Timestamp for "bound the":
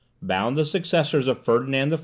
0.21-0.65